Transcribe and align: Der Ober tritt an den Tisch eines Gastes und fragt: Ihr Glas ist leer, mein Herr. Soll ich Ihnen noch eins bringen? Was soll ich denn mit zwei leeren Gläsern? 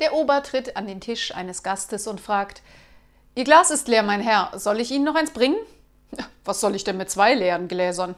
Der 0.00 0.12
Ober 0.12 0.42
tritt 0.42 0.76
an 0.76 0.86
den 0.86 1.00
Tisch 1.00 1.34
eines 1.34 1.62
Gastes 1.62 2.06
und 2.06 2.20
fragt: 2.20 2.62
Ihr 3.34 3.44
Glas 3.44 3.70
ist 3.70 3.88
leer, 3.88 4.02
mein 4.02 4.20
Herr. 4.20 4.50
Soll 4.58 4.80
ich 4.80 4.90
Ihnen 4.90 5.04
noch 5.04 5.14
eins 5.14 5.32
bringen? 5.32 5.58
Was 6.44 6.60
soll 6.60 6.74
ich 6.74 6.84
denn 6.84 6.96
mit 6.96 7.10
zwei 7.10 7.34
leeren 7.34 7.68
Gläsern? 7.68 8.14